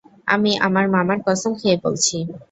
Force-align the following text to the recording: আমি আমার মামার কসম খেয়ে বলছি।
আমি 0.27 0.51
আমার 0.65 0.85
মামার 0.93 1.19
কসম 1.25 1.51
খেয়ে 1.59 1.77
বলছি। 1.83 2.17